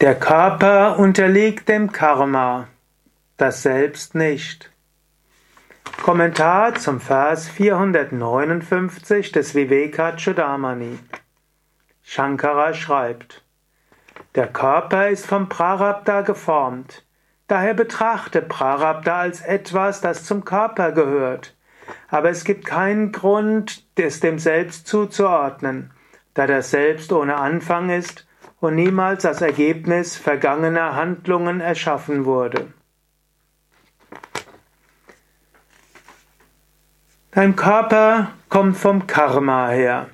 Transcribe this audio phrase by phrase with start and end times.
[0.00, 2.68] Der Körper unterliegt dem Karma,
[3.36, 4.72] das Selbst nicht.
[6.02, 10.98] Kommentar zum Vers 459 des Vivekachudamani.
[12.02, 13.44] Shankara schreibt,
[14.36, 17.04] der Körper ist vom Prarabdha geformt.
[17.46, 21.54] Daher betrachte Prarabdha als etwas, das zum Körper gehört.
[22.08, 25.90] Aber es gibt keinen Grund, es dem Selbst zuzuordnen,
[26.32, 28.26] da das Selbst ohne Anfang ist
[28.60, 32.68] und niemals als Ergebnis vergangener Handlungen erschaffen wurde.
[37.32, 40.10] Dein Körper kommt vom Karma her.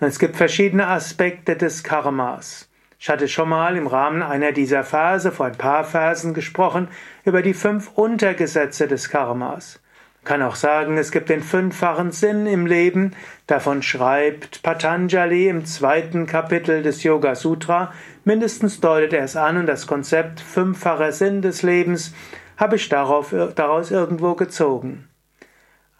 [0.00, 2.68] Es gibt verschiedene Aspekte des Karmas.
[2.98, 6.88] Ich hatte schon mal im Rahmen einer dieser Verse, vor ein paar Versen gesprochen,
[7.24, 9.80] über die fünf Untergesetze des Karmas
[10.24, 13.14] kann auch sagen, es gibt den fünffachen Sinn im Leben.
[13.46, 17.92] Davon schreibt Patanjali im zweiten Kapitel des Yoga Sutra.
[18.24, 22.14] Mindestens deutet er es an und das Konzept fünffacher Sinn des Lebens
[22.58, 25.08] habe ich darauf, daraus irgendwo gezogen.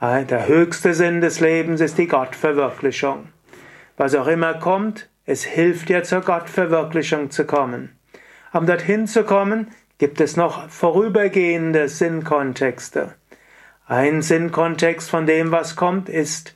[0.00, 3.28] Der höchste Sinn des Lebens ist die Gottverwirklichung.
[3.96, 7.98] Was auch immer kommt, es hilft dir zur Gottverwirklichung zu kommen.
[8.52, 13.14] Um dorthin zu kommen, gibt es noch vorübergehende Sinnkontexte.
[13.90, 16.54] Ein Sinnkontext von dem, was kommt, ist,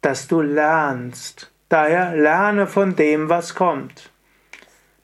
[0.00, 1.52] dass du lernst.
[1.68, 4.10] Daher lerne von dem, was kommt.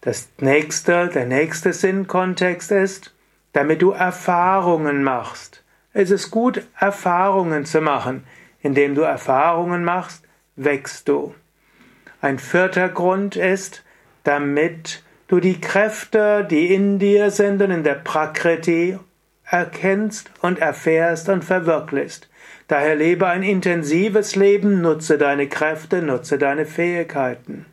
[0.00, 3.14] Das nächste, der nächste Sinnkontext ist,
[3.52, 5.64] damit du Erfahrungen machst.
[5.92, 8.24] Es ist gut, Erfahrungen zu machen.
[8.62, 10.24] Indem du Erfahrungen machst,
[10.56, 11.34] wächst du.
[12.22, 13.84] Ein vierter Grund ist,
[14.24, 18.98] damit du die Kräfte, die in dir sind und in der Prakriti
[19.48, 22.28] erkennst und erfährst und verwirklichst.
[22.69, 27.67] Daher lebe ein intensives Leben, nutze deine Kräfte, nutze deine Fähigkeiten.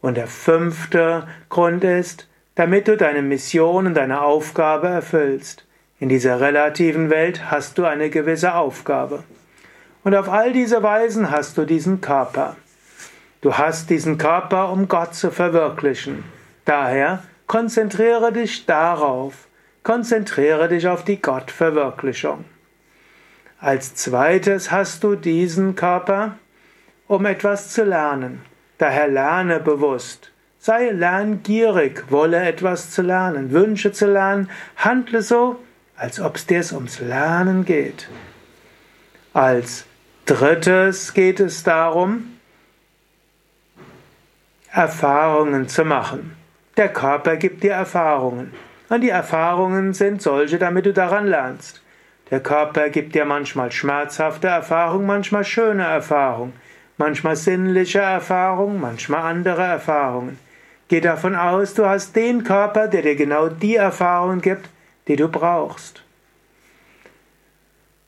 [0.00, 5.64] Und der fünfte Grund ist, damit du deine Mission und deine Aufgabe erfüllst.
[5.98, 9.24] In dieser relativen Welt hast du eine gewisse Aufgabe.
[10.02, 12.56] Und auf all diese Weisen hast du diesen Körper.
[13.42, 16.24] Du hast diesen Körper, um Gott zu verwirklichen.
[16.64, 19.48] Daher konzentriere dich darauf.
[19.82, 22.44] Konzentriere dich auf die Gottverwirklichung.
[23.58, 26.36] Als zweites hast du diesen Körper,
[27.08, 28.42] um etwas zu lernen.
[28.78, 30.32] Daher lerne bewusst.
[30.58, 35.58] Sei lerngierig, wolle etwas zu lernen, wünsche zu lernen, handle so,
[35.96, 38.08] als ob es dir ums Lernen geht.
[39.32, 39.84] Als
[40.26, 42.38] drittes geht es darum,
[44.72, 46.36] Erfahrungen zu machen.
[46.76, 48.52] Der Körper gibt dir Erfahrungen.
[48.90, 51.80] Und die Erfahrungen sind solche, damit du daran lernst.
[52.30, 56.52] Der Körper gibt dir manchmal schmerzhafte Erfahrungen, manchmal schöne Erfahrungen,
[56.96, 60.38] manchmal sinnliche Erfahrungen, manchmal andere Erfahrungen.
[60.88, 64.68] Geh davon aus, du hast den Körper, der dir genau die Erfahrungen gibt,
[65.06, 66.02] die du brauchst.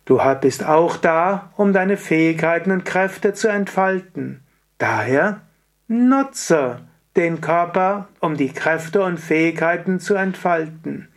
[0.04, 4.42] Du bist auch da, um deine Fähigkeiten und Kräfte zu entfalten.
[4.78, 5.42] Daher
[5.86, 6.80] nutze
[7.16, 11.08] den Körper, um die Kräfte und Fähigkeiten zu entfalten.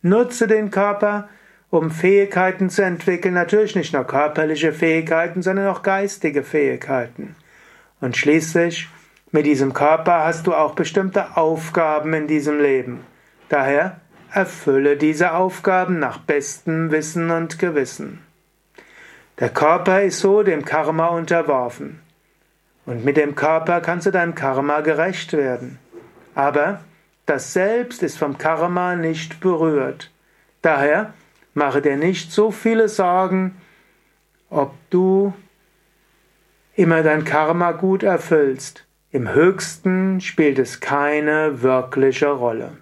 [0.00, 1.28] Nutze den Körper,
[1.70, 7.36] um Fähigkeiten zu entwickeln, natürlich nicht nur körperliche Fähigkeiten, sondern auch geistige Fähigkeiten.
[8.00, 8.88] Und schließlich,
[9.30, 13.00] mit diesem Körper hast du auch bestimmte Aufgaben in diesem Leben.
[13.48, 18.20] Daher erfülle diese Aufgaben nach bestem Wissen und Gewissen.
[19.38, 22.00] Der Körper ist so dem Karma unterworfen.
[22.84, 25.78] Und mit dem Körper kannst du deinem Karma gerecht werden.
[26.34, 26.80] Aber
[27.26, 30.10] das Selbst ist vom Karma nicht berührt.
[30.62, 31.12] Daher
[31.54, 33.56] mache dir nicht so viele Sorgen,
[34.50, 35.32] ob du
[36.74, 38.84] immer dein Karma gut erfüllst.
[39.10, 42.72] Im höchsten spielt es keine wirkliche Rolle.